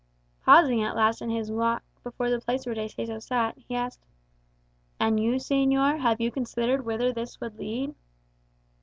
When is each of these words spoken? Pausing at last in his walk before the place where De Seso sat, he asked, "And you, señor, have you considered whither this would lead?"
Pausing 0.43 0.81
at 0.81 0.95
last 0.95 1.21
in 1.21 1.29
his 1.29 1.51
walk 1.51 1.83
before 2.03 2.31
the 2.31 2.39
place 2.41 2.65
where 2.65 2.73
De 2.73 2.87
Seso 2.87 3.21
sat, 3.21 3.55
he 3.67 3.75
asked, 3.75 4.03
"And 4.99 5.19
you, 5.19 5.33
señor, 5.35 5.99
have 5.99 6.19
you 6.19 6.31
considered 6.31 6.83
whither 6.83 7.13
this 7.13 7.39
would 7.39 7.59
lead?" 7.59 7.93